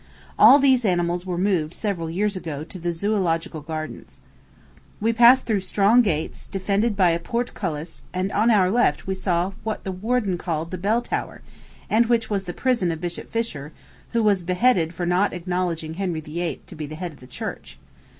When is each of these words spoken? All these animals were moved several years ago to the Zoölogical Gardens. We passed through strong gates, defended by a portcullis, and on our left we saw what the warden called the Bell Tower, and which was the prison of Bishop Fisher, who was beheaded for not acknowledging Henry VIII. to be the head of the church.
All 0.39 0.57
these 0.57 0.83
animals 0.83 1.27
were 1.27 1.37
moved 1.37 1.75
several 1.75 2.09
years 2.09 2.35
ago 2.35 2.63
to 2.63 2.79
the 2.79 2.89
Zoölogical 2.89 3.63
Gardens. 3.63 4.19
We 4.99 5.13
passed 5.13 5.45
through 5.45 5.59
strong 5.59 6.01
gates, 6.01 6.47
defended 6.47 6.97
by 6.97 7.11
a 7.11 7.19
portcullis, 7.19 8.01
and 8.11 8.31
on 8.31 8.49
our 8.49 8.71
left 8.71 9.05
we 9.05 9.13
saw 9.13 9.51
what 9.63 9.83
the 9.83 9.91
warden 9.91 10.39
called 10.39 10.71
the 10.71 10.79
Bell 10.79 11.03
Tower, 11.03 11.43
and 11.87 12.07
which 12.07 12.31
was 12.31 12.45
the 12.45 12.51
prison 12.53 12.91
of 12.91 12.99
Bishop 12.99 13.29
Fisher, 13.31 13.73
who 14.09 14.23
was 14.23 14.41
beheaded 14.41 14.95
for 14.95 15.05
not 15.05 15.33
acknowledging 15.33 15.93
Henry 15.93 16.19
VIII. 16.21 16.61
to 16.65 16.75
be 16.75 16.87
the 16.87 16.95
head 16.95 17.11
of 17.13 17.19
the 17.19 17.27
church. 17.27 17.77